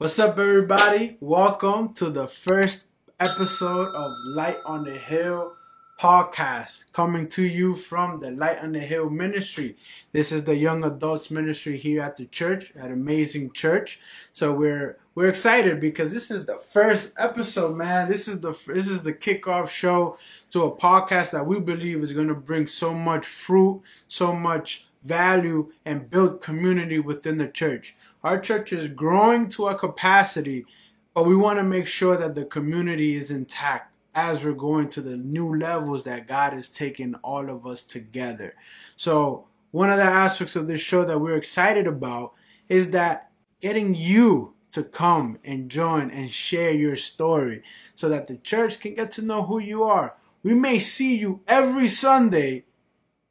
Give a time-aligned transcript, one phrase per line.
[0.00, 1.16] What's up, everybody?
[1.18, 2.86] Welcome to the first
[3.18, 5.56] episode of Light on the Hill
[5.98, 9.76] podcast, coming to you from the Light on the Hill ministry.
[10.12, 13.98] This is the young adults ministry here at the church, at Amazing Church.
[14.30, 18.08] So we're we're excited because this is the first episode, man.
[18.08, 20.16] This is the this is the kickoff show
[20.52, 24.86] to a podcast that we believe is going to bring so much fruit, so much
[25.02, 27.96] value, and build community within the church.
[28.28, 30.66] Our church is growing to a capacity,
[31.14, 35.00] but we want to make sure that the community is intact as we're going to
[35.00, 38.54] the new levels that God is taking all of us together.
[38.96, 42.34] So, one of the aspects of this show that we're excited about
[42.68, 43.30] is that
[43.62, 47.62] getting you to come and join and share your story
[47.94, 50.18] so that the church can get to know who you are.
[50.42, 52.66] We may see you every Sunday,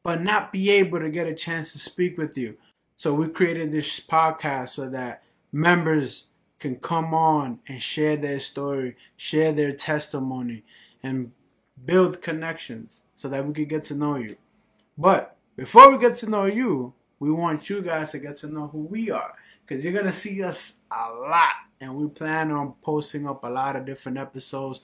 [0.01, 2.57] but not be able to get a chance to speak with you.
[2.97, 6.27] So we created this podcast so that members
[6.59, 10.63] can come on and share their story, share their testimony,
[11.03, 11.31] and
[11.85, 14.35] build connections so that we could get to know you.
[14.97, 18.65] But before we get to know you, we want you guys to get to know
[18.65, 21.53] who we are because you're going to see us a lot.
[21.79, 24.81] And we plan on posting up a lot of different episodes.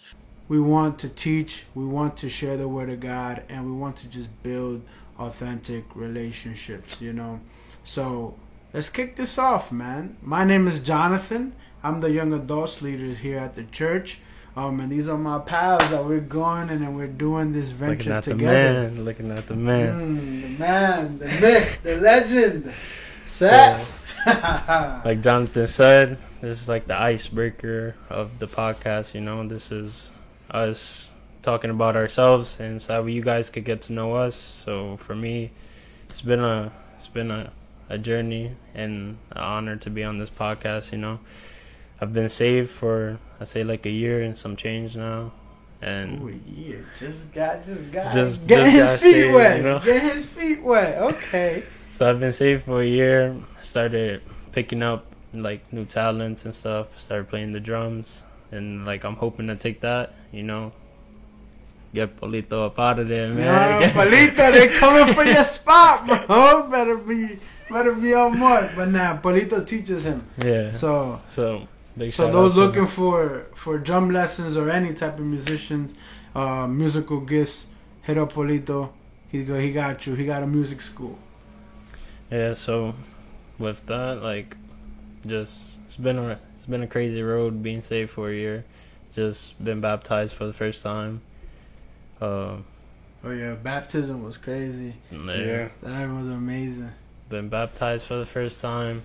[0.48, 3.96] We want to teach, we want to share the word of God, and we want
[3.98, 4.84] to just build
[5.18, 7.40] authentic relationships, you know.
[7.84, 8.36] So
[8.74, 10.18] let's kick this off, man.
[10.22, 11.54] My name is Jonathan.
[11.84, 14.20] I'm the young adults leader here at the church.
[14.56, 17.98] Um, and these are my pals that we're going and then we're doing this venture
[17.98, 18.90] looking at together.
[18.90, 20.18] The man, looking at the man.
[20.18, 22.74] Mm, the man, the myth, the legend.
[23.26, 23.86] Set.
[24.26, 29.16] Like Jonathan said, this is like the icebreaker of the podcast.
[29.16, 30.12] You know, this is
[30.52, 31.12] us
[31.42, 34.36] talking about ourselves and so you guys could get to know us.
[34.36, 35.52] So for me,
[36.10, 37.52] it's been a it's been a,
[37.90, 40.92] a journey and an honor to be on this podcast.
[40.92, 41.20] You know,
[42.02, 45.32] I've been saved for I say like a year and some change now,
[45.82, 49.58] and Ooh, yeah, just got, just got, Just- get just his feet saved, wet.
[49.58, 49.80] you know?
[49.80, 50.98] Get his feet wet.
[51.02, 51.64] Okay.
[51.92, 53.36] So I've been saved for a year.
[53.62, 56.98] Started picking up like new talents and stuff.
[56.98, 60.72] Started playing the drums, and like I'm hoping to take that, you know,
[61.94, 63.82] get Polito up out of there, man.
[63.82, 66.68] Yo, Polito, they coming for your spot, bro.
[66.70, 67.38] Better be,
[67.74, 68.72] better be on mark.
[68.76, 70.26] But nah, Polito teaches him.
[70.38, 70.74] yeah.
[70.74, 71.68] So, So
[71.98, 72.88] big so those looking him.
[72.88, 75.94] for for drum lessons or any type of musicians,
[76.36, 77.68] uh, musical gifts,
[78.04, 78.90] hit up Polito.
[79.30, 80.14] He go, he got you.
[80.16, 81.18] He got a music school.
[82.32, 82.54] Yeah.
[82.54, 82.94] So
[83.58, 84.56] with that, like,
[85.26, 88.64] just it's been a it's been a crazy road being saved for a year.
[89.14, 91.22] Just been baptized for the first time.
[92.22, 92.66] Um.
[93.26, 94.94] Oh yeah, baptism was crazy.
[95.12, 95.70] yeah.
[95.82, 96.92] That was amazing.
[97.34, 99.02] Been baptized for the first time.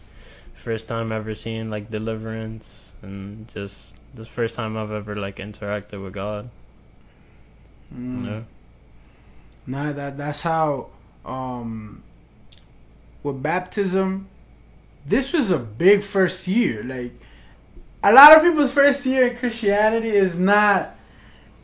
[0.54, 6.02] First time ever seeing like deliverance and just the first time I've ever like interacted
[6.02, 6.50] with God.
[7.94, 8.26] Mm.
[8.26, 8.42] Yeah.
[9.66, 10.88] Nah, that that's how
[11.24, 12.02] um
[13.22, 14.28] with baptism
[15.06, 16.82] this was a big first year.
[16.84, 17.12] Like
[18.02, 20.96] a lot of people's first year in Christianity is not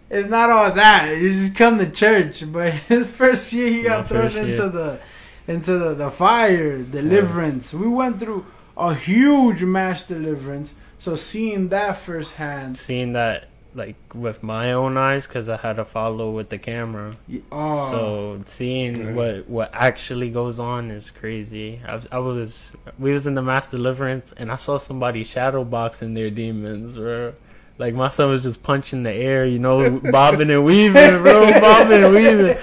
[0.08, 1.16] it's not all that.
[1.18, 5.00] You just come to church, but his first year he got My thrown into the
[5.46, 7.72] into the, the fire, deliverance.
[7.74, 8.46] We went through
[8.76, 10.74] a huge mass deliverance.
[10.98, 15.84] So seeing that firsthand, Seeing that like with my own eyes because I had to
[15.84, 17.16] follow with the camera.
[17.50, 19.16] oh, So seeing Good.
[19.16, 21.80] what what actually goes on is crazy.
[21.86, 25.64] I, was- I was we was in the mass deliverance and I saw somebody shadow
[25.64, 27.32] boxing their demons, bro.
[27.76, 32.04] Like my son was just punching the air, you know, bobbing and weaving, bro, bobbing
[32.04, 32.56] and weaving.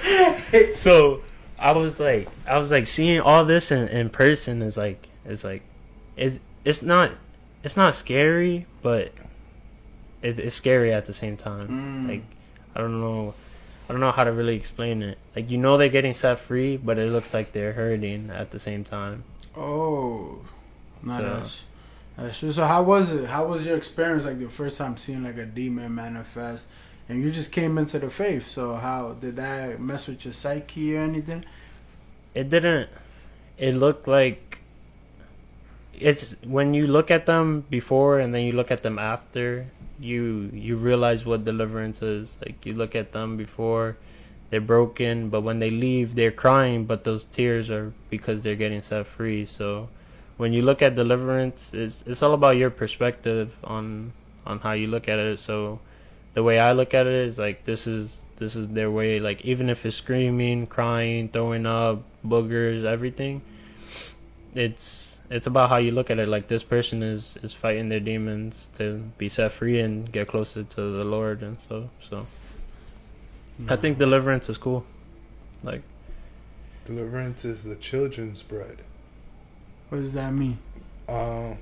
[0.74, 1.22] So
[1.62, 5.44] I was like, I was like seeing all this in, in person is like, it's
[5.44, 5.62] like,
[6.16, 7.12] it's it's not,
[7.62, 9.12] it's not scary, but
[10.22, 11.68] it's, it's scary at the same time.
[11.68, 12.08] Mm.
[12.08, 12.22] Like
[12.74, 13.34] I don't know,
[13.88, 15.18] I don't know how to really explain it.
[15.36, 18.58] Like you know they're getting set free, but it looks like they're hurting at the
[18.58, 19.24] same time.
[19.56, 20.38] Oh,
[21.02, 21.64] no, So- that's
[22.16, 22.52] that's true.
[22.52, 23.26] So how was it?
[23.30, 24.24] How was your experience?
[24.26, 26.66] Like the first time seeing like a demon manifest,
[27.12, 28.46] and you just came into the faith.
[28.46, 31.44] So how did that mess with your psyche or anything?
[32.34, 32.88] It didn't.
[33.58, 34.60] It looked like.
[35.92, 39.66] It's when you look at them before and then you look at them after,
[40.00, 42.38] you you realize what deliverance is.
[42.40, 43.98] Like you look at them before,
[44.48, 48.80] they're broken, but when they leave, they're crying, but those tears are because they're getting
[48.80, 49.44] set free.
[49.44, 49.90] So,
[50.38, 54.14] when you look at deliverance, it's it's all about your perspective on
[54.46, 55.38] on how you look at it.
[55.38, 55.78] So,
[56.34, 59.20] the way I look at it is like this is this is their way.
[59.20, 63.42] Like even if it's screaming, crying, throwing up, boogers, everything,
[64.54, 66.28] it's it's about how you look at it.
[66.28, 70.62] Like this person is is fighting their demons to be set free and get closer
[70.62, 72.26] to the Lord and so so.
[73.68, 74.84] I think deliverance is cool.
[75.62, 75.82] Like
[76.84, 78.78] Deliverance is the children's bread.
[79.88, 80.58] What does that mean?
[81.08, 81.58] Um,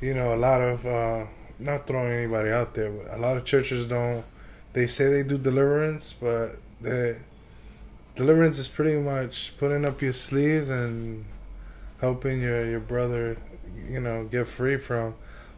[0.00, 1.26] you know, a lot of uh,
[1.58, 4.24] not throwing anybody out there, but a lot of churches don't.
[4.72, 7.16] They say they do deliverance, but the
[8.14, 11.24] deliverance is pretty much putting up your sleeves and
[12.00, 13.38] helping your your brother,
[13.88, 15.14] you know, get free from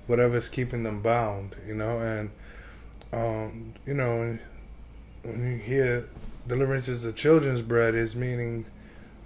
[0.06, 1.56] whatever's keeping them bound.
[1.66, 2.30] You know, and
[3.12, 4.38] um, you know,
[5.22, 6.08] when, you hear
[6.46, 8.66] deliverance is the children's bread, is meaning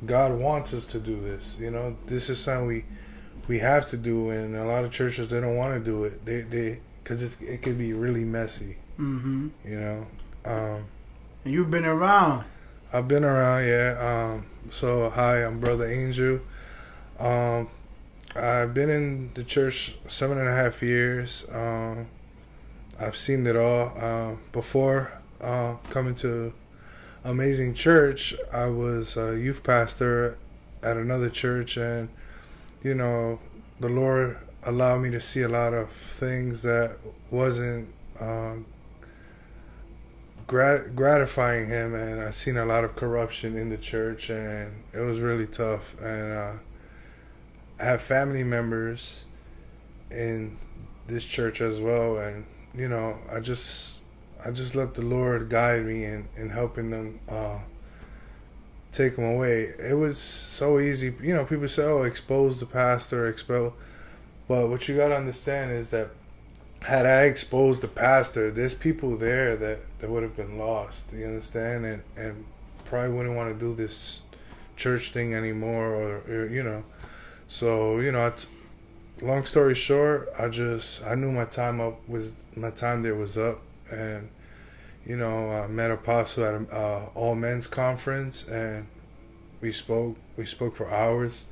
[0.04, 1.56] God wants us to do this.
[1.60, 2.84] You know, this is something we
[3.48, 6.24] we have to do, and a lot of churches they don't want to do it.
[6.24, 8.76] They they because it it could be really messy.
[8.98, 9.48] Mm-hmm.
[9.64, 10.06] You know,
[10.44, 10.84] um,
[11.44, 12.44] And you've been around.
[12.92, 13.96] I've been around, yeah.
[14.34, 16.40] Um, so hi, I'm Brother Angel.
[17.18, 17.68] Um,
[18.36, 21.46] I've been in the church seven and a half years.
[21.50, 22.08] Um,
[23.00, 23.92] I've seen it all.
[23.96, 26.52] Uh, before uh, coming to
[27.24, 30.36] Amazing Church, I was a youth pastor
[30.82, 32.08] at another church, and
[32.82, 33.38] you know,
[33.81, 36.96] the Lord allowed me to see a lot of things that
[37.31, 37.88] wasn't
[38.20, 38.67] um,
[40.46, 45.00] grat- gratifying Him, and I seen a lot of corruption in the church, and it
[45.00, 45.94] was really tough.
[46.00, 46.52] And uh,
[47.81, 49.26] I have family members
[50.11, 50.58] in
[51.06, 53.99] this church as well, and you know, I just
[54.44, 57.61] I just let the Lord guide me in, in helping them uh,
[58.92, 59.72] take them away.
[59.78, 61.14] It was so easy.
[61.20, 63.74] You know, people say, oh, expose the pastor, expel.
[64.46, 66.10] But what you got to understand is that
[66.82, 71.12] had I exposed the pastor, there's people there that, that would have been lost.
[71.12, 71.86] You understand?
[71.86, 72.44] And, and
[72.84, 74.22] probably wouldn't want to do this
[74.76, 76.84] church thing anymore or, or you know.
[77.46, 78.46] So, you know, it's,
[79.20, 83.38] long story short, I just, I knew my time up was, my time there was
[83.38, 83.60] up
[83.90, 84.28] and
[85.04, 88.87] you know I met Apostle at a uh, all men's conference and
[89.60, 91.46] we spoke we spoke for hours.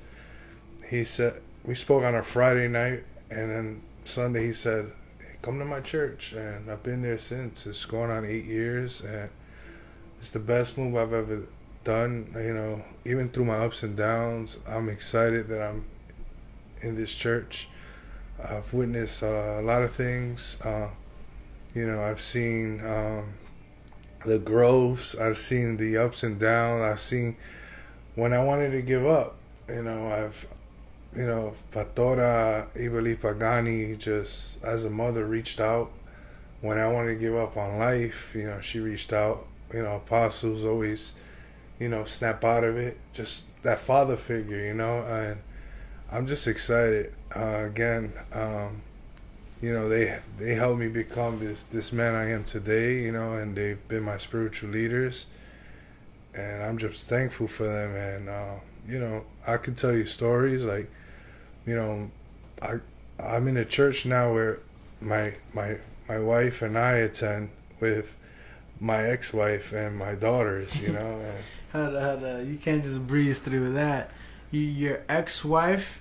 [0.88, 4.92] He said we spoke on a Friday night and then Sunday he said
[5.42, 7.66] come to my church and I've been there since.
[7.66, 9.30] It's going on eight years and
[10.18, 11.42] it's the best move I've ever
[11.84, 12.84] done you know.
[13.04, 15.84] Even through my ups and downs I'm excited that I'm
[16.82, 17.68] in this church.
[18.42, 20.88] I've witnessed uh, a lot of things uh,
[21.74, 23.34] you know, I've seen um,
[24.24, 26.82] the growths, I've seen the ups and downs.
[26.82, 27.36] I've seen
[28.14, 29.36] when I wanted to give up.
[29.68, 30.46] You know, I've,
[31.16, 35.92] you know, Pastora Ibeli Pagani just as a mother reached out
[36.60, 38.32] when I wanted to give up on life.
[38.34, 39.46] You know, she reached out.
[39.72, 41.12] You know, apostles always,
[41.78, 42.98] you know, snap out of it.
[43.12, 44.58] Just that father figure.
[44.58, 45.40] You know, and
[46.10, 47.14] I'm just excited.
[47.34, 48.12] Uh, again.
[48.32, 48.82] Um,
[49.60, 53.34] you know they they helped me become this this man I am today you know
[53.34, 55.26] and they've been my spiritual leaders.
[56.32, 57.94] And I'm just thankful for them.
[57.94, 58.54] And uh,
[58.88, 60.90] you know I could tell you stories like
[61.66, 62.10] you know
[62.62, 62.80] I
[63.18, 64.60] I'm in a church now where
[65.00, 65.78] my my
[66.08, 68.16] my wife and I attend with
[68.82, 73.06] my ex-wife and my daughters you know and How the, how the, you can't just
[73.06, 74.10] breeze through that.
[74.50, 76.00] You, your ex-wife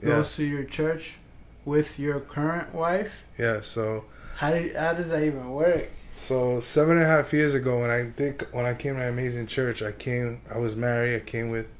[0.00, 0.10] yeah.
[0.10, 1.16] goes to your church
[1.64, 3.24] with your current wife.
[3.38, 4.04] yeah so
[4.36, 5.90] How did, how does that even work?
[6.16, 9.48] So seven and a half years ago, when I think when I came to Amazing
[9.48, 10.40] Church, I came.
[10.48, 11.16] I was married.
[11.16, 11.74] I came with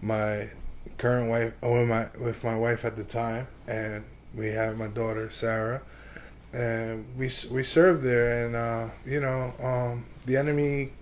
[0.00, 0.50] my
[0.96, 4.04] current wife, or my with my wife at the time, and
[4.34, 5.82] we had my daughter Sarah,
[6.52, 10.92] and we we served there, and uh, you know, um, the enemy,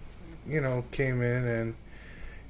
[0.46, 1.74] you know, came in, and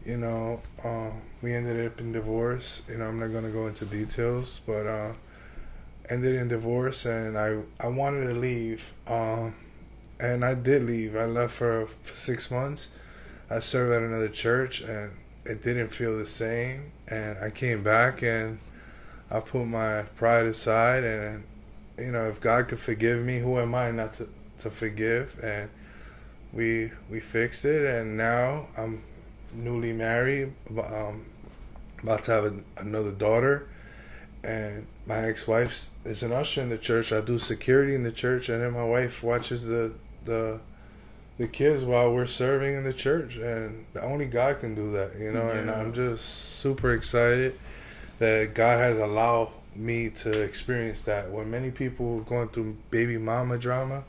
[0.05, 1.11] you know, uh,
[1.43, 2.83] we ended up in divorce.
[2.89, 5.13] You know, I'm not gonna go into details, but uh,
[6.09, 8.95] ended in divorce, and I I wanted to leave.
[9.07, 9.55] Um,
[10.19, 11.15] and I did leave.
[11.15, 12.91] I left for, six months.
[13.51, 15.13] I served at another church, and
[15.45, 16.93] it didn't feel the same.
[17.07, 18.59] And I came back, and
[19.31, 21.45] I put my pride aside, and
[21.99, 25.39] you know, if God could forgive me, who am I not to to forgive?
[25.43, 25.71] And
[26.53, 29.03] we we fixed it, and now I'm
[29.53, 31.27] newly married, um,
[32.03, 33.69] about to have another daughter,
[34.43, 37.13] and my ex-wife is an usher in the church.
[37.13, 39.93] I do security in the church, and then my wife watches the
[40.25, 40.61] the
[41.39, 45.33] the kids while we're serving in the church, and only God can do that, you
[45.33, 45.51] know.
[45.51, 47.59] And I'm just super excited
[48.19, 51.31] that God has allowed me to experience that.
[51.31, 54.05] When many people are going through baby mama drama,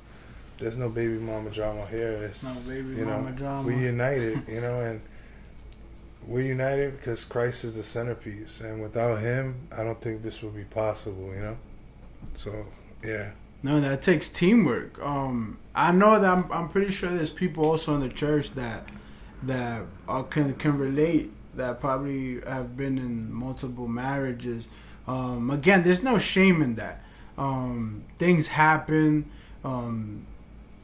[0.58, 2.14] there's no baby mama drama here.
[2.14, 3.68] It's No baby you know drama.
[3.68, 5.02] we united, you know, and
[6.28, 10.56] we're united because Christ is the centerpiece, and without Him, I don't think this would
[10.56, 11.34] be possible.
[11.34, 11.58] You know,
[12.34, 12.66] so
[13.04, 13.32] yeah.
[13.64, 15.02] No, that takes teamwork.
[15.02, 18.88] Um, I know that I'm, I'm pretty sure there's people also in the church that
[19.44, 24.68] that uh, can can relate that probably have been in multiple marriages.
[25.08, 27.04] Um, again, there's no shame in that.
[27.38, 29.30] Um, things happen.
[29.64, 30.26] Um,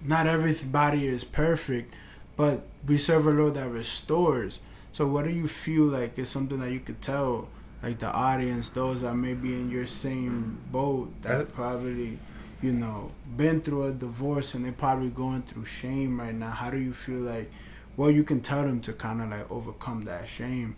[0.03, 1.95] not everybody is perfect,
[2.35, 4.59] but we serve a Lord that restores.
[4.93, 7.47] So, what do you feel like is something that you could tell,
[7.81, 12.19] like the audience, those that may be in your same boat, that probably,
[12.62, 16.51] you know, been through a divorce and they're probably going through shame right now?
[16.51, 17.51] How do you feel like,
[17.97, 20.75] well you can tell them to kind of like overcome that shame?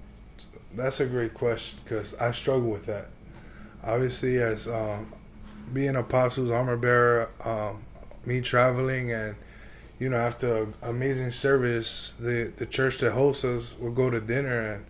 [0.73, 3.09] That's a great question because I struggle with that.
[3.83, 5.11] Obviously, as um,
[5.73, 7.83] being apostles armor bearer, um,
[8.25, 9.35] me traveling and
[9.99, 14.61] you know after amazing service, the the church that hosts us will go to dinner
[14.61, 14.85] and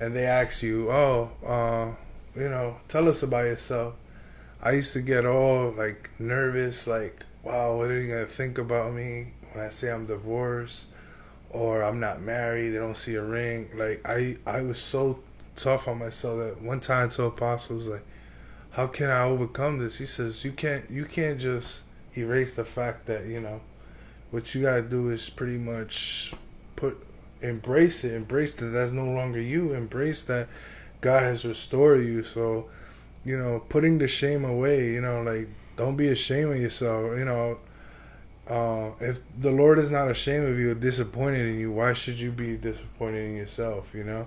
[0.00, 1.94] and they ask you, oh, uh,
[2.34, 3.94] you know, tell us about yourself.
[4.62, 8.94] I used to get all like nervous, like, wow, what are you gonna think about
[8.94, 10.86] me when I say I'm divorced
[11.50, 12.70] or I'm not married?
[12.70, 13.68] They don't see a ring.
[13.74, 15.20] Like I, I was so
[15.54, 18.06] tough on myself that one time to apostles like,
[18.72, 19.98] how can I overcome this?
[19.98, 21.82] He says, you can't, you can't just
[22.16, 23.60] erase the fact that you know
[24.30, 26.32] what you gotta do is pretty much
[26.76, 27.04] put
[27.42, 30.48] embrace it embrace that that's no longer you embrace that
[31.00, 32.22] god has restored you.
[32.22, 32.68] So
[33.24, 37.24] you know putting the shame away you know like don't be ashamed of yourself you
[37.24, 37.58] know.
[38.48, 42.18] Uh, if the lord is not ashamed of you or disappointed in you why should
[42.18, 44.26] you be disappointed in yourself you know?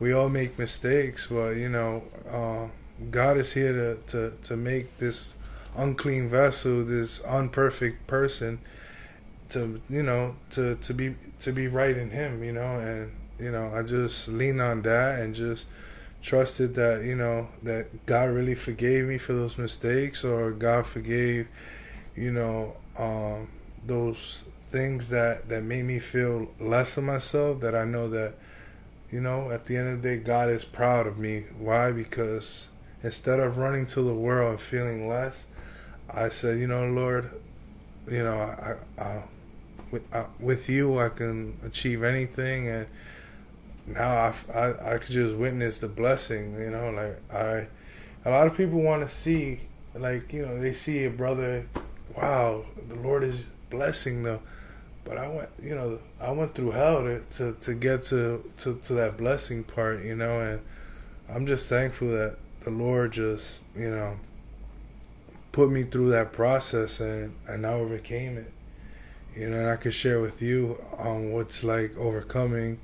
[0.00, 2.68] We all make mistakes but you know uh,
[3.10, 5.34] god is here to, to, to make this
[5.78, 8.58] unclean vessel, this unperfect person,
[9.50, 13.50] to you know to to be to be right in Him, you know, and you
[13.50, 15.66] know I just leaned on that and just
[16.22, 21.48] trusted that you know that God really forgave me for those mistakes, or God forgave,
[22.14, 23.48] you know, um,
[23.86, 27.60] those things that that made me feel less of myself.
[27.60, 28.34] That I know that
[29.10, 31.44] you know at the end of the day God is proud of me.
[31.58, 31.92] Why?
[31.92, 32.68] Because
[33.02, 35.46] instead of running to the world and feeling less,
[36.10, 37.30] I said, you know, Lord,
[38.10, 39.22] you know, I, I,
[39.90, 42.86] with, I, with you, I can achieve anything, and
[43.86, 46.58] now I, I, I could just witness the blessing.
[46.60, 47.68] You know, like I,
[48.24, 49.60] a lot of people want to see,
[49.94, 51.66] like you know, they see a brother,
[52.16, 54.40] wow, the Lord is blessing them,
[55.04, 58.74] but I went, you know, I went through hell to to, to get to, to
[58.76, 60.60] to that blessing part, you know, and
[61.28, 64.18] I'm just thankful that the Lord just, you know
[65.58, 68.52] put me through that process and, and I overcame it.
[69.34, 72.80] You know, and I could share with you on what's like overcoming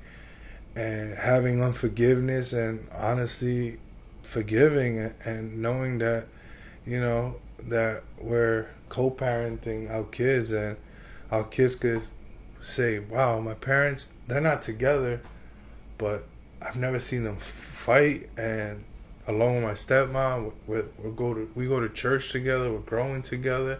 [0.75, 3.79] and having unforgiveness and honestly
[4.23, 6.27] forgiving and knowing that,
[6.85, 10.77] you know, that we're co parenting our kids and
[11.31, 12.01] our kids could
[12.61, 15.21] say, Wow, my parents they're not together
[15.97, 16.25] but
[16.61, 18.83] I've never seen them fight and
[19.27, 20.53] along with my stepmom.
[20.67, 22.71] We, we go to we go to church together.
[22.71, 23.79] We're growing together.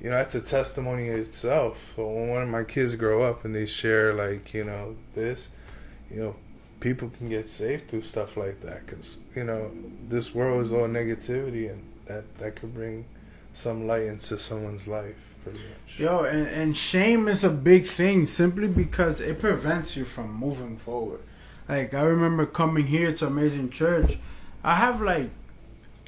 [0.00, 1.94] You know, that's a testimony itself.
[1.96, 5.50] So when one of my kids grow up and they share like you know this,
[6.10, 6.36] you know,
[6.80, 9.70] people can get saved through stuff like that because you know
[10.08, 13.06] this world is all negativity and that that could bring
[13.52, 15.16] some light into someone's life.
[15.42, 15.98] Pretty much.
[15.98, 20.76] Yo, and, and shame is a big thing simply because it prevents you from moving
[20.76, 21.20] forward.
[21.68, 24.18] Like I remember coming here to Amazing Church
[24.66, 25.30] I have like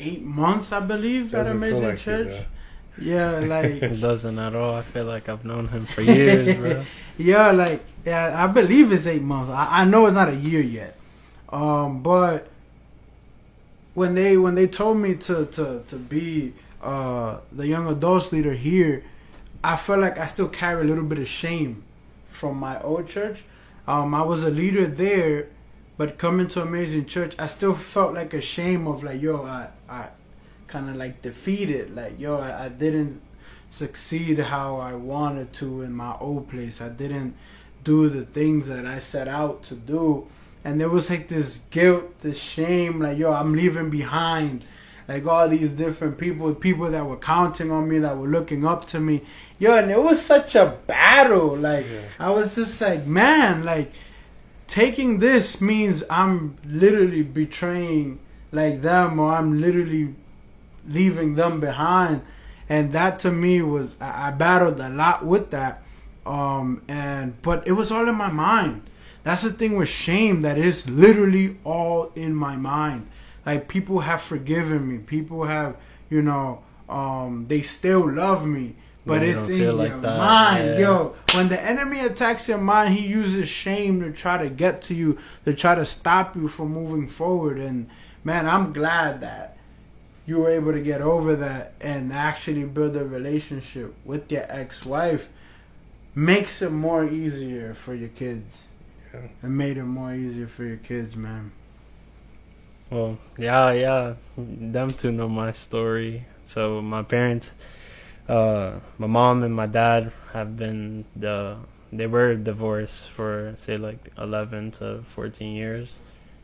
[0.00, 2.26] eight months, I believe, at Amazing like Church.
[2.26, 2.46] It,
[3.00, 4.74] yeah, like it doesn't at all.
[4.74, 6.84] I feel like I've known him for years, bro.
[7.18, 9.50] yeah, like yeah, I believe it's eight months.
[9.50, 10.96] I, I know it's not a year yet,
[11.50, 12.48] um, but
[13.94, 16.52] when they when they told me to to to be
[16.82, 19.04] uh, the young adults leader here,
[19.62, 21.84] I felt like I still carry a little bit of shame
[22.30, 23.44] from my old church.
[23.86, 25.48] Um, I was a leader there
[25.98, 29.66] but coming to Amazing Church, I still felt like a shame of like, yo, I,
[29.88, 30.06] I
[30.68, 31.94] kind of like defeated.
[31.96, 33.20] Like, yo, I, I didn't
[33.70, 36.80] succeed how I wanted to in my old place.
[36.80, 37.34] I didn't
[37.84, 40.26] do the things that I set out to do.
[40.64, 44.64] And there was like this guilt, this shame, like, yo, I'm leaving behind
[45.06, 48.84] like all these different people, people that were counting on me, that were looking up
[48.86, 49.22] to me.
[49.58, 51.56] Yo, and it was such a battle.
[51.56, 52.02] Like, yeah.
[52.18, 53.90] I was just like, man, like,
[54.66, 58.20] taking this means I'm literally betraying
[58.52, 60.14] like them or I'm literally
[60.88, 62.22] leaving them behind.
[62.68, 65.82] And that to me was I, I battled a lot with that.
[66.26, 68.82] Um and but it was all in my mind.
[69.24, 73.08] That's the thing with shame that it's literally all in my mind.
[73.44, 74.98] Like people have forgiven me.
[74.98, 75.76] People have,
[76.08, 78.76] you know, um, they still love me.
[79.04, 80.78] But you it's in your like mind, Yeah.
[80.78, 81.14] yo.
[81.34, 85.18] When the enemy attacks your mind, he uses shame to try to get to you,
[85.44, 87.58] to try to stop you from moving forward.
[87.58, 87.88] And
[88.24, 89.57] man, I'm glad that
[90.28, 95.30] you were able to get over that and actually build a relationship with your ex-wife.
[96.14, 98.64] Makes it more easier for your kids.
[99.14, 99.20] Yeah.
[99.42, 101.52] It made it more easier for your kids, man.
[102.90, 104.14] Well, yeah, yeah.
[104.36, 106.26] Them two know my story.
[106.44, 107.54] So my parents,
[108.28, 111.56] uh, my mom and my dad have been the
[111.90, 115.96] they were divorced for say like eleven to fourteen years,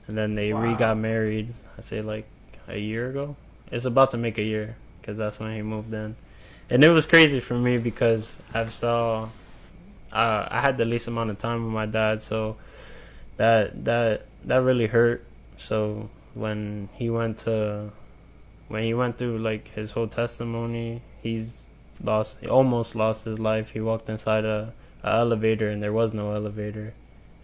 [0.08, 1.52] and then they re got married.
[1.76, 2.26] I say like
[2.66, 3.36] a year ago.
[3.70, 6.16] It's about to make a year because that's when he moved in,
[6.70, 9.28] and it was crazy for me because I've saw.
[10.12, 12.56] Uh, I had the least amount of time with my dad, so
[13.36, 15.26] that that that really hurt.
[15.56, 17.90] So when he went to
[18.68, 21.64] when he went through like his whole testimony he's
[22.02, 26.12] lost he almost lost his life he walked inside a, a elevator and there was
[26.12, 26.92] no elevator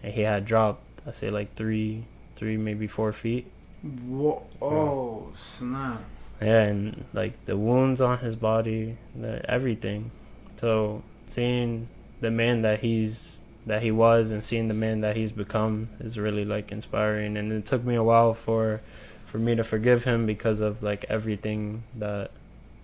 [0.03, 2.03] and he had dropped i say like three
[2.35, 3.49] three maybe four feet
[3.83, 6.03] Whoa, oh, snap.
[6.39, 10.11] yeah and like the wounds on his body the everything.
[10.55, 11.87] So seeing
[12.19, 16.17] the man that he's that he was and seeing the man that he's become is
[16.17, 17.37] really like inspiring.
[17.37, 18.81] And it took me a while for
[19.25, 22.31] for me to forgive him because of like everything that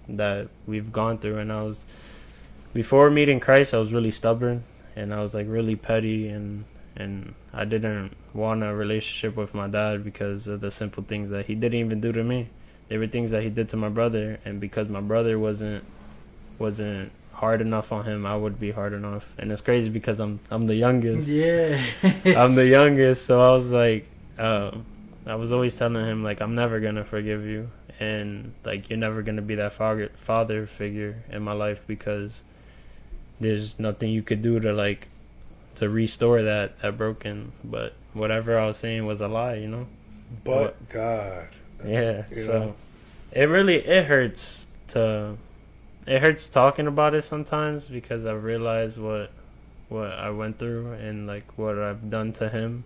[0.07, 1.37] that we've gone through.
[1.37, 1.83] And I was
[2.73, 4.63] before meeting Christ I was really stubborn
[4.95, 9.67] and I was like really petty and and I didn't want a relationship with my
[9.67, 12.49] dad because of the simple things that he didn't even do to me.
[12.87, 15.83] There were things that he did to my brother and because my brother wasn't
[16.59, 19.33] wasn't hard enough on him I would be hard enough.
[19.37, 21.27] And it's crazy because I'm I'm the youngest.
[21.27, 21.81] Yeah.
[22.25, 24.85] I'm the youngest so I was like um
[25.25, 27.69] I was always telling him like I'm never gonna forgive you.
[27.99, 32.43] And like you're never gonna be that father father figure in my life because
[33.39, 35.09] there's nothing you could do to like
[35.75, 37.51] to restore that that broken.
[37.63, 39.87] But whatever I was saying was a lie you know
[40.43, 41.49] But God.
[41.85, 42.75] yeah, so know?
[43.31, 45.37] it really it hurts to
[46.05, 49.31] it hurts talking about it sometimes because I realize what
[49.89, 52.83] what I went through and like what I've done to him.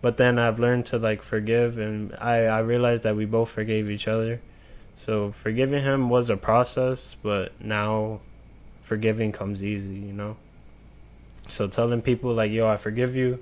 [0.00, 3.90] But then I've learned to like forgive and I I realized that we both forgave
[3.90, 4.40] each other.
[4.96, 8.20] So forgiving him was a process, but now
[8.82, 10.36] forgiving comes easy, you know.
[11.48, 13.38] So telling people like, "Yo, I forgive you,"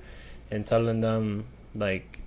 [0.50, 2.20] and telling them like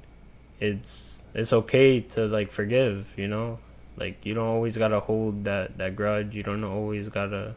[0.59, 3.59] it's it's okay to like forgive, you know?
[3.97, 6.33] Like you don't always gotta hold that that grudge.
[6.33, 7.55] You don't always gotta.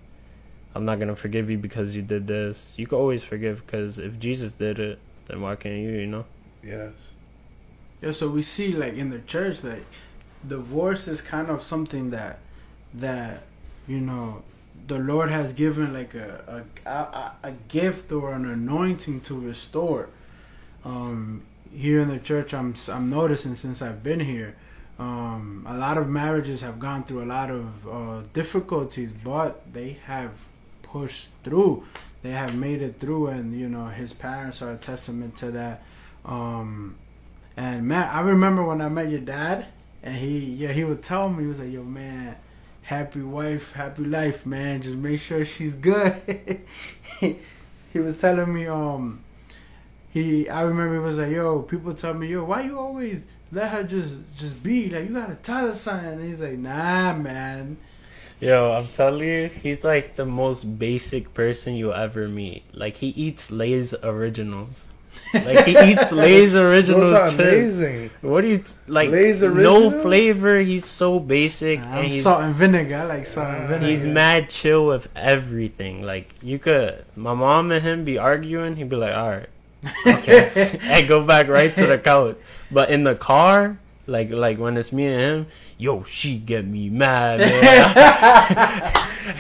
[0.75, 2.75] I'm not gonna forgive you because you did this.
[2.77, 5.91] You can always forgive because if Jesus did it, then why can't you?
[5.91, 6.25] You know?
[6.63, 6.93] Yes.
[8.01, 9.85] Yeah, so we see like in the church like
[10.47, 12.41] divorce is kind of something that
[12.95, 13.45] that
[13.87, 14.43] you know
[14.89, 20.09] the Lord has given like a a, a, a gift or an anointing to restore.
[20.85, 21.43] Um,
[21.75, 24.57] here in the church, I'm I'm noticing since I've been here,
[24.99, 29.99] um, a lot of marriages have gone through a lot of uh, difficulties, but they
[30.05, 30.33] have
[30.83, 31.85] pushed through.
[32.23, 35.83] They have made it through, and you know his parents are a testament to that.
[36.25, 36.97] Um,
[37.57, 39.67] and Matt, I remember when I met your dad,
[40.03, 42.37] and he yeah he would tell me he was like, "Yo, man,
[42.83, 44.83] happy wife, happy life, man.
[44.83, 46.61] Just make sure she's good."
[47.21, 49.25] he was telling me um
[50.13, 53.71] he I remember he was like, "Yo, people tell me, yo, why you always let
[53.73, 57.77] her just just be like you gotta tell her something?" And he's like, "Nah, man."
[58.41, 62.65] Yo, I'm telling you, he's like the most basic person you'll ever meet.
[62.75, 64.89] Like he eats Lay's originals.
[65.33, 67.41] Like he eats Lay's original Those are chips.
[67.41, 68.11] amazing.
[68.21, 69.11] What do you t- like?
[69.11, 70.59] Lay's no flavor.
[70.59, 72.97] He's so basic, I'm and he's salt and vinegar.
[72.97, 73.87] I like salt and vinegar.
[73.87, 76.03] he's mad chill with everything.
[76.03, 78.75] Like you could, my mom and him be arguing.
[78.77, 79.49] He'd be like, "All right,
[80.07, 82.37] okay," and go back right to the couch.
[82.71, 85.47] But in the car, like like when it's me and him,
[85.79, 88.93] yo, she get me mad, man.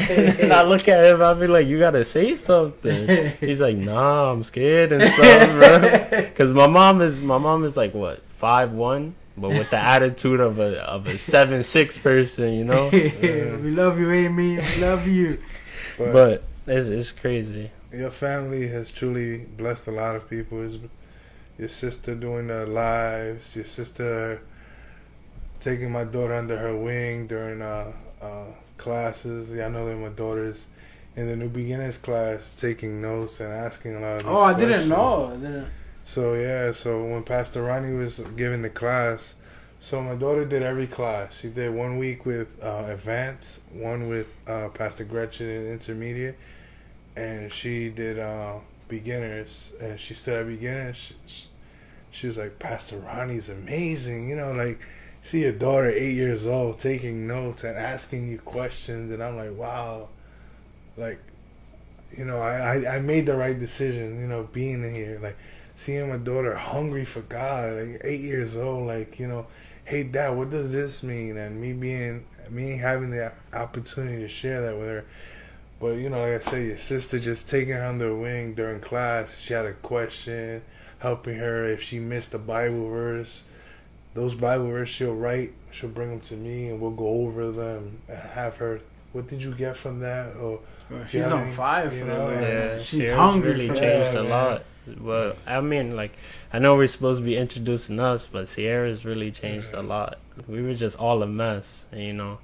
[0.40, 4.32] and I look at him, I'll be like, "You gotta say something." He's like, "Nah,
[4.32, 8.72] I'm scared and stuff, bro." Because my mom is my mom is like what five
[8.72, 12.88] one, but with the attitude of a of a seven six person, you know.
[12.90, 14.56] we love you, Amy.
[14.56, 15.38] We love you.
[15.98, 17.70] But, But it's it's crazy.
[17.92, 20.62] Your family has truly blessed a lot of people.
[20.62, 20.76] It's
[21.58, 24.42] your sister doing their lives, your sister
[25.60, 28.44] taking my daughter under her wing during uh, uh,
[28.76, 29.50] classes.
[29.50, 30.68] Yeah, I know that my daughter's
[31.14, 34.26] in the new beginners class taking notes and asking a lot of.
[34.26, 35.32] Oh, I didn't know.
[35.32, 35.66] I didn't.
[36.04, 39.34] So yeah, so when Pastor Ronnie was giving the class,
[39.78, 41.40] so my daughter did every class.
[41.40, 46.38] She did one week with uh, advanced, one with uh, Pastor Gretchen in intermediate,
[47.16, 48.56] and she did uh,
[48.88, 49.72] beginners.
[49.80, 51.12] And she stood at beginners.
[51.26, 51.46] She,
[52.10, 54.28] she was like, Pastor Ronnie's amazing.
[54.28, 54.80] You know, like
[55.20, 59.56] see your daughter eight years old taking notes and asking you questions, and I'm like,
[59.56, 60.08] wow,
[60.96, 61.20] like
[62.16, 65.18] you know, I, I, I made the right decision, you know, being here.
[65.22, 65.36] Like,
[65.74, 69.46] seeing my daughter hungry for God, like eight years old, like, you know,
[69.84, 71.36] hey, dad, what does this mean?
[71.36, 75.04] And me being, me having the opportunity to share that with her.
[75.82, 78.80] But, you know, like I said, your sister just taking her under the wing during
[78.80, 79.36] class.
[79.40, 80.62] She had a question,
[81.00, 83.42] helping her if she missed a Bible verse.
[84.14, 87.98] Those Bible verses she'll write, she'll bring them to me, and we'll go over them
[88.08, 88.80] and have her.
[89.12, 90.36] What did you get from that?
[90.36, 92.16] Or Well, she's on fire for you that.
[92.16, 92.42] know, man.
[92.42, 93.50] Yeah, she's Sierra's hungry.
[93.52, 94.18] really changed that.
[94.18, 94.30] a man.
[94.30, 94.64] lot.
[95.00, 96.12] Well, I mean, like,
[96.52, 100.18] I know we're supposed to be introducing us, but Sierra's really changed a lot.
[100.46, 102.38] We were just all a mess, and you know,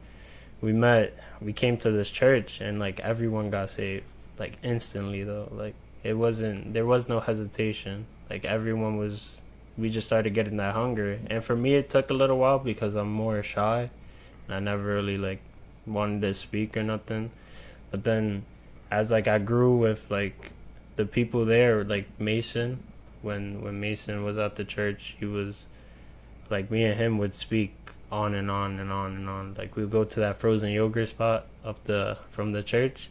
[0.61, 4.05] we met, we came to this church, and like everyone got saved,
[4.39, 5.49] like instantly though.
[5.51, 8.07] Like it wasn't, there was no hesitation.
[8.29, 9.41] Like everyone was,
[9.77, 12.95] we just started getting that hunger, and for me, it took a little while because
[12.95, 13.91] I'm more shy,
[14.47, 15.41] and I never really like
[15.87, 17.31] wanted to speak or nothing.
[17.91, 18.45] But then,
[18.91, 20.53] as like I grew with like
[20.97, 22.83] the people there, like Mason,
[23.23, 25.67] when when Mason was at the church, he was
[26.51, 27.78] like me and him would speak
[28.11, 29.55] on and on and on and on.
[29.59, 33.09] Like we would go to that frozen yogurt spot up the from the church.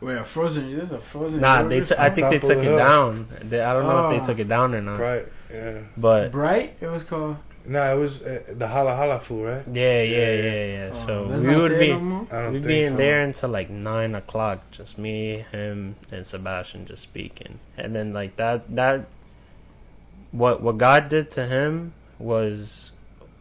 [0.00, 0.76] Wait, a frozen?
[0.76, 1.40] There's a frozen.
[1.40, 1.98] Nah, they t- spot?
[1.98, 3.28] I think they Top of took the it down.
[3.42, 4.18] They, I don't know if Oh.
[4.20, 4.98] they took it down or not.
[5.00, 5.26] right?
[5.52, 5.80] Yeah.
[5.96, 6.76] But Bright.
[6.80, 7.36] It was called.
[7.66, 9.64] No, it was uh, the hala hala food, right?
[9.70, 10.66] yeah, yeah, Yeah, yeah, yeah.
[10.84, 10.88] yeah.
[10.90, 12.26] Oh, so we would be no more?
[12.30, 12.96] I don't we'd be in so.
[12.96, 14.70] there until like nine o'clock.
[14.70, 17.58] Just me, him, and Sebastian just speaking.
[17.76, 19.06] And then like that that
[20.30, 22.92] what what God did to him was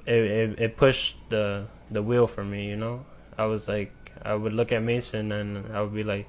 [0.07, 3.05] it, it it pushed the the wheel for me, you know?
[3.37, 3.91] I was like
[4.23, 6.27] I would look at Mason and I would be like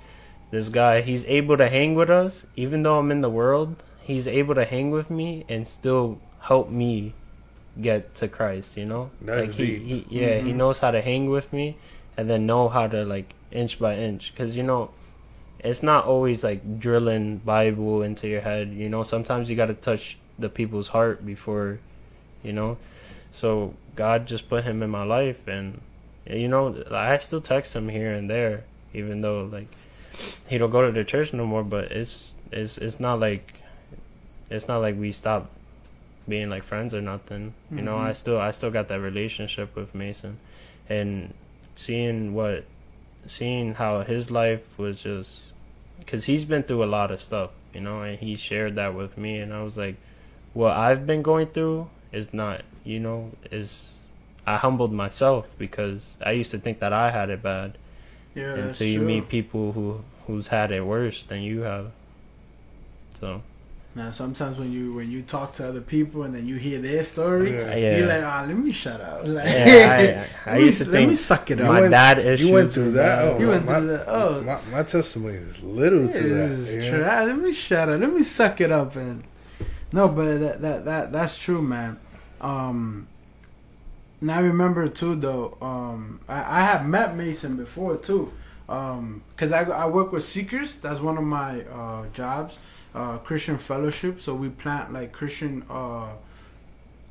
[0.51, 3.83] this guy, he's able to hang with us even though I'm in the world.
[4.03, 7.15] He's able to hang with me and still help me
[7.81, 9.11] get to Christ, you know?
[9.21, 10.57] That's like he, he yeah, he Mhm.
[10.57, 11.77] knows how to hang with me
[12.17, 14.91] and then know how to like inch by inch cuz you know
[15.61, 19.75] it's not always like drilling bible into your head you know sometimes you got to
[19.75, 21.79] touch the people's heart before
[22.43, 22.77] you know
[23.31, 25.81] so god just put him in my life and
[26.27, 28.65] you know i still text him here and there
[28.95, 29.69] even though like
[30.49, 33.55] he don't go to the church no more but it's it's it's not like
[34.51, 35.51] it's not like we stopped
[36.27, 37.55] being like friends or nothing.
[37.71, 38.07] You know Mhm.
[38.09, 40.39] i still i still got that relationship with mason.
[40.89, 41.33] And
[41.75, 42.65] seeing what
[43.27, 45.53] seeing how his life was just
[46.01, 49.17] because he's been through a lot of stuff you know and he shared that with
[49.19, 49.39] me.
[49.39, 49.97] And i was like
[50.55, 53.91] what i've been going through is not you know is
[54.47, 57.77] i humbled myself because i used to think that i had it bad
[58.35, 59.07] Yeah, that's until you true.
[59.07, 61.91] meet people who who's had it worse than you have
[63.21, 63.43] so
[63.95, 67.03] Now, sometimes when you when you talk to other people and then you hear their
[67.03, 67.75] story, Yeah.
[67.75, 69.27] yeah you're like, ah, let me shut up.
[69.27, 71.67] Like, yeah I, I let me- used to let think me suck it up.
[71.73, 73.19] my went- dad issues You went through were that.
[73.25, 74.05] Oh, You went my, through that.
[74.07, 74.41] Oh.
[74.43, 76.51] my, my testimony is little to This that.
[76.53, 77.01] is you know?
[77.31, 77.99] Let me shut up.
[77.99, 79.25] Let me suck it up and
[79.93, 81.99] no, but that that that that's true, man.
[82.41, 83.07] Um,
[84.21, 85.57] and I remember too, though.
[85.61, 88.33] Um, I, I have met Mason before too.
[88.69, 90.77] Um, cause I I work with Seekers.
[90.77, 92.59] That's one of my uh jobs.
[92.95, 94.21] Uh, Christian Fellowship.
[94.21, 96.09] So we plant like Christian uh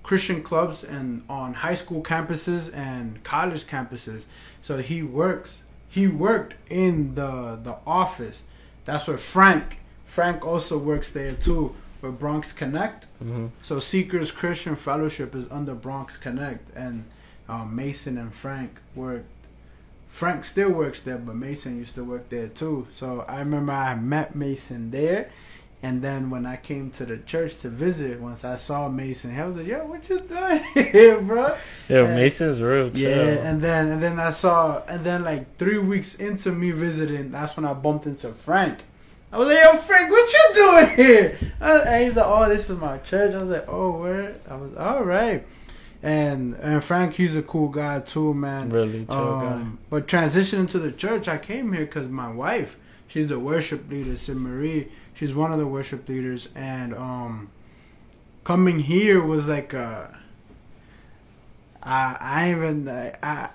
[0.03, 4.25] Christian clubs and on high school campuses and college campuses.
[4.61, 5.63] So he works.
[5.89, 8.43] He worked in the the office.
[8.85, 9.79] That's where Frank.
[10.05, 13.05] Frank also works there too, with Bronx Connect.
[13.23, 13.49] Mhm.
[13.61, 17.05] So Seekers Christian Fellowship is under Bronx Connect, and
[17.49, 19.25] um, Mason and Frank worked.
[20.09, 22.87] Frank still works there, but Mason used to work there too.
[22.91, 25.29] So I remember I met Mason there,
[25.83, 29.45] and then when I came to the church to visit, once I saw Mason, I
[29.45, 31.55] was like, "Yo, what you doing here, bro?"
[31.87, 32.15] Yeah.
[32.15, 33.09] Mason's real chill.
[33.11, 37.31] Yeah, and then and then I saw, and then like three weeks into me visiting,
[37.31, 38.83] that's when I bumped into Frank.
[39.31, 42.77] I was like, "Yo, Frank, what you doing here?" And he's like, "Oh, this is
[42.77, 45.45] my church." I was like, "Oh, where?" I was all right.
[46.03, 48.69] And and Frank, he's a cool guy too, man.
[48.69, 49.53] really chill guy.
[49.53, 53.89] Um, but transitioning to the church, I came here because my wife, she's the worship
[53.89, 54.89] leader, Sid Marie.
[55.13, 57.49] She's one of the worship leaders, and um,
[58.43, 60.15] coming here was like a.
[61.81, 63.49] I I even I, I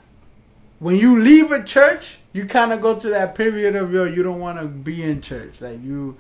[0.84, 4.22] when you leave a church, you kind of go through that period of yo, you
[4.22, 6.16] don't want to be in church, like you.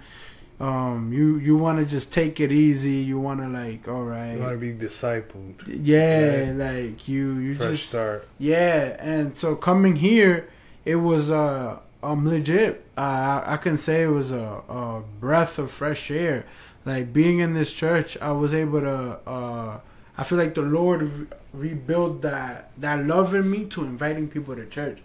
[0.60, 2.98] Um, you you want to just take it easy.
[3.10, 5.54] You want to like, all right, You want to be discipled.
[5.66, 6.52] yeah, Right.
[6.66, 8.28] like you you Fresh just start.
[8.38, 8.96] yeah.
[9.00, 10.48] And so coming here,
[10.84, 12.84] it was uh um legit.
[12.96, 16.44] I I can say it was a, a breath of fresh air.
[16.84, 19.18] Like being in this church, I was able to.
[19.26, 19.80] uh
[20.16, 21.00] I feel like the Lord
[21.52, 24.98] re- rebuilt that that love in me to inviting people to church.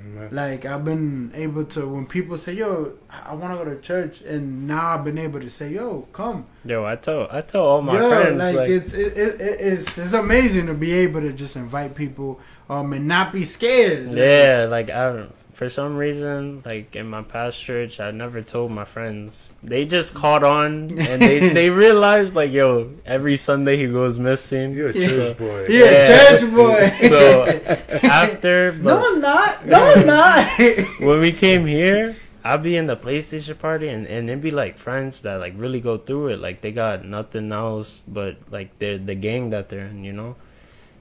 [0.00, 0.28] Amen.
[0.30, 4.20] Like I've been able to when people say, "Yo, I want to go to church,"
[4.20, 7.82] and now I've been able to say, "Yo, come." Yo, I tell I tell all
[7.82, 11.32] my Yo, friends like, like, it's it, it, it's it's amazing to be able to
[11.32, 12.38] just invite people
[12.70, 14.06] um and not be scared.
[14.08, 18.40] Like, yeah, like I don't- for some reason, like in my past church, I never
[18.42, 19.54] told my friends.
[19.60, 24.70] They just caught on and they they realized like, yo, every Sunday he goes missing.
[24.72, 25.08] You're a Yeah.
[25.08, 25.66] church boy.
[25.68, 26.06] yeah, Yeah.
[26.38, 26.80] church boy.
[27.10, 27.20] So
[28.06, 29.66] after, no, I'm not.
[29.66, 30.46] No, I'm not.
[31.02, 34.78] when we came here, I'd be in the PlayStation party and, and it'd be like
[34.78, 36.38] friends that like really go through it.
[36.38, 40.36] Like they got nothing else but like they're the gang that they're in, you know?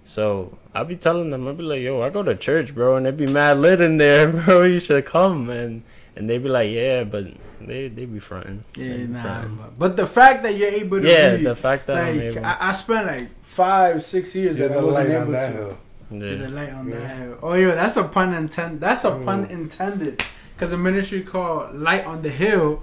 [0.07, 3.05] So I'd be telling them, I'd be like, yo, I go to church, bro, and
[3.05, 5.83] they'd be mad lit in there, bro, you should come and
[6.15, 7.25] and they'd be like, Yeah, but
[7.61, 8.63] they they be fronting.
[8.77, 9.21] yeah, They be nah.
[9.21, 9.55] fronting.
[9.57, 12.25] But, but the fact that you're able to Yeah, be, the fact that I'm like
[12.25, 15.31] able I, I spent like five, six years You're that I wasn't light able on
[15.33, 15.53] that to.
[15.57, 15.77] hill.
[16.09, 16.95] You're the light on Yeah.
[16.99, 17.37] that hill.
[17.43, 18.79] Oh, yeah, that's a pun intended.
[18.79, 19.51] That's a pun Mm.
[19.51, 20.23] intended.
[20.55, 22.81] Because a ministry called Light on the Hill,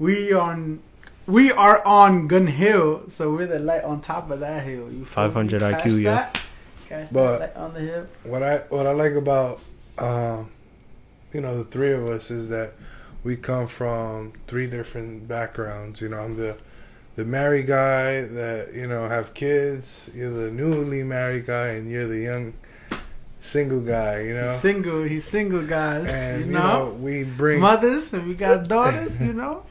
[0.00, 0.80] we on
[1.26, 4.90] we are on Gun Hill, so we're the light on top of that hill.
[4.92, 6.14] You 500 Catch IQ, yeah.
[6.16, 6.40] that?
[6.94, 8.06] Catch But- that light on the hill.
[8.24, 9.62] What I what I like about
[9.98, 10.50] um,
[11.32, 12.72] you know the three of us is that
[13.24, 16.00] we come from three different backgrounds.
[16.00, 16.56] You know, I'm the
[17.16, 20.10] the married guy that you know have kids.
[20.14, 22.54] You're the newly married guy, and you're the young
[23.40, 24.20] single guy.
[24.22, 25.02] You know, He's single.
[25.02, 26.12] He's single, guys.
[26.12, 29.20] and you you know, know we bring mothers and we got daughters.
[29.20, 29.64] you know.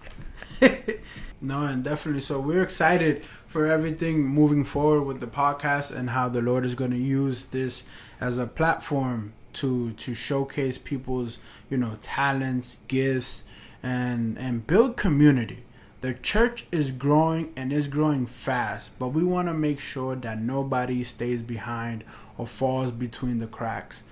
[1.42, 2.22] no, and definitely.
[2.22, 6.74] So we're excited for everything moving forward with the podcast and how the Lord is
[6.74, 7.84] going to use this
[8.20, 11.38] as a platform to to showcase people's
[11.70, 13.44] you know talents, gifts,
[13.84, 15.64] and and build community.
[16.02, 20.42] The church is growing and is growing fast, but we want to make sure that
[20.42, 22.04] nobody stays behind
[22.40, 24.04] or falls between the cracks.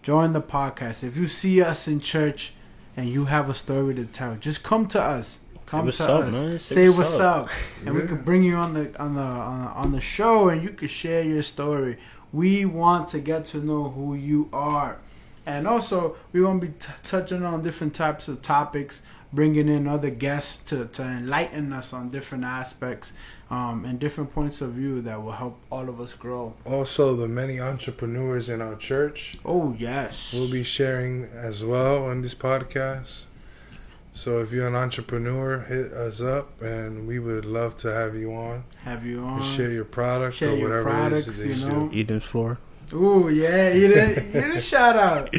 [0.00, 1.04] Join the podcast.
[1.04, 2.54] If you see us in church
[2.96, 5.40] and you have a story to tell, just come to us.
[5.70, 6.32] Come what's to up, us.
[6.32, 6.58] man.
[6.58, 7.44] Say Say what's what's up.
[7.46, 7.50] up,
[7.84, 8.06] and we Yeah.
[8.08, 11.22] could bring you on the on the on, on the show, and you could share
[11.22, 11.98] your story.
[12.32, 14.98] We want to get to know who you are,
[15.46, 19.02] and also we want to be t- touching on different types of topics,
[19.32, 23.12] bringing in other guests to to enlighten us on different aspects,
[23.50, 26.54] um, and different points of view that will help all of us grow.
[26.64, 29.36] also the many entrepreneurs in our church.
[29.44, 33.24] Oh yes, We'll be sharing as well on this podcast.
[34.12, 38.32] So if you're an entrepreneur, hit us up, and we would love to have you
[38.34, 38.64] on.
[38.84, 39.42] have you on.
[39.42, 41.90] share your product share or your whatever products, it is you that know.
[41.92, 42.58] you Eden's floor.
[42.92, 45.32] Ooh yeah, you didn't you shout out.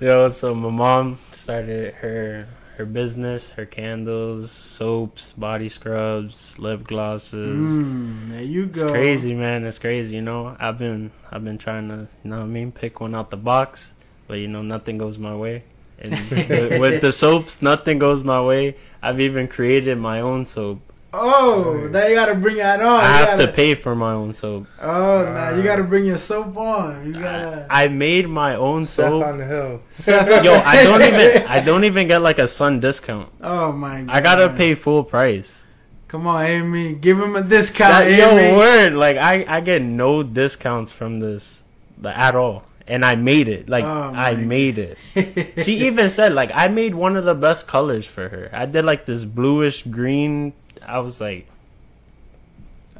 [0.00, 7.78] Yo, so my mom started her her business, her candles, soaps, body scrubs, lip glosses.
[7.78, 8.82] Mm, there you go.
[8.82, 9.64] It's crazy, man.
[9.64, 10.16] It's crazy.
[10.16, 13.14] You know, I've been I've been trying to, you know what I mean, pick one
[13.14, 13.94] out the box,
[14.26, 15.64] but you know, nothing goes my way.
[15.98, 18.74] And with, with the soaps, nothing goes my way.
[19.02, 20.80] I've even created my own soap.
[21.18, 21.92] Oh, Nice.
[21.92, 23.00] now you gotta bring that on.
[23.00, 24.66] I You have gotta, to pay for my own soap.
[24.82, 27.06] Oh, now you gotta bring your soap on.
[27.06, 27.66] You gotta.
[27.70, 29.24] I made my own Step soap.
[29.24, 29.80] on the hill.
[30.44, 33.30] Yo, I don't even I don't even get like a sun discount.
[33.40, 34.14] Oh my god.
[34.14, 35.64] I gotta pay full price.
[36.08, 36.94] Come on, Amy.
[36.94, 38.56] Give him a discount, That, yo, Amy.
[38.56, 38.92] word.
[38.94, 41.64] Like I, I get no discounts from this
[42.04, 42.64] at all.
[42.88, 43.68] And I made it.
[43.68, 44.98] Like Oh, I made it.
[45.64, 48.48] She even said like I made one of the best colors for her.
[48.52, 50.52] I did like this bluish green.
[50.86, 51.48] I was like,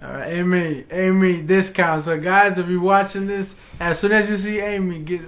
[0.03, 0.85] All right, Amy.
[0.91, 2.03] Amy, discount.
[2.03, 5.23] So, guys, if you're watching this, as soon as you see Amy, get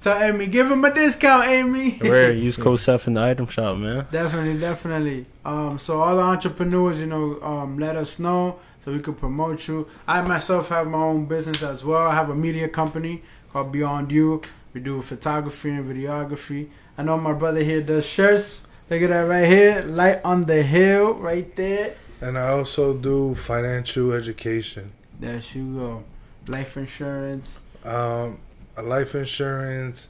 [0.00, 1.92] tell Amy, give him a discount, Amy.
[1.98, 4.06] where use code Seth in the item shop, man.
[4.12, 5.26] Definitely, definitely.
[5.44, 9.66] Um, so all the entrepreneurs, you know, um, let us know so we can promote
[9.66, 9.88] you.
[10.06, 12.06] I myself have my own business as well.
[12.06, 13.22] I have a media company
[13.54, 14.42] called Beyond You.
[14.72, 16.70] We do photography and videography.
[16.98, 18.62] I know my brother here does shirts.
[18.90, 21.94] Look at that right here, light on the hill, right there.
[22.20, 24.90] And I also do financial education.
[25.20, 26.04] There you go.
[26.48, 27.60] Life insurance.
[27.84, 28.40] Um,
[28.76, 30.08] life insurance,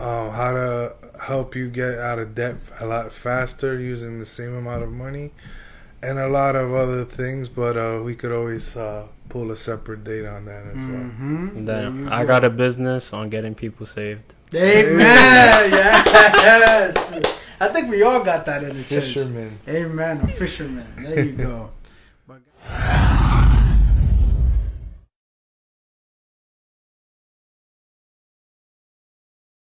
[0.00, 4.56] um, how to help you get out of debt a lot faster using the same
[4.56, 5.30] amount of money,
[6.02, 7.48] and a lot of other things.
[7.48, 10.84] But uh, we could always uh, pull a separate date on that as well.
[10.84, 11.64] Mm-hmm.
[11.64, 14.34] Damn, I got a business on getting people saved.
[14.54, 14.98] Amen.
[15.72, 17.40] yes.
[17.58, 19.04] I think we all got that in the church.
[19.04, 19.58] Fisherman.
[19.66, 20.20] Amen.
[20.20, 20.86] A fisherman.
[20.98, 21.70] There you go.
[22.28, 22.42] But